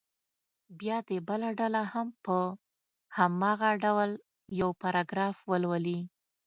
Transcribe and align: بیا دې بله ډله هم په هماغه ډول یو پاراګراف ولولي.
بیا 0.79 0.97
دې 1.07 1.17
بله 1.29 1.49
ډله 1.59 1.81
هم 1.93 2.07
په 2.25 2.37
هماغه 3.17 3.69
ډول 3.83 4.11
یو 4.59 4.69
پاراګراف 4.81 5.35
ولولي. 5.51 5.99